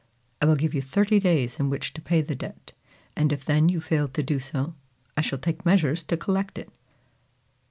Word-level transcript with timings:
I 0.41 0.47
will 0.47 0.55
give 0.55 0.73
you 0.73 0.81
thirty 0.81 1.19
days 1.19 1.59
in 1.59 1.69
which 1.69 1.93
to 1.93 2.01
pay 2.01 2.23
the 2.23 2.33
debt; 2.35 2.73
and 3.15 3.31
if 3.31 3.45
then 3.45 3.69
you 3.69 3.79
fail 3.79 4.07
to 4.07 4.23
do 4.23 4.39
so, 4.39 4.73
I 5.15 5.21
shall 5.21 5.37
take 5.37 5.63
measures 5.63 6.01
to 6.05 6.17
collect 6.17 6.57
it!" 6.57 6.71